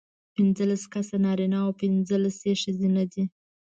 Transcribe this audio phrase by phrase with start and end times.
[0.35, 3.23] پینځلس کسه نارینه او پینځلس یې ښځینه دي.